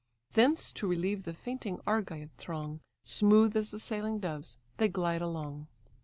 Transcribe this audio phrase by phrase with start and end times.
[0.31, 5.67] Thence to relieve the fainting Argive throng, Smooth as the sailing doves they glide along.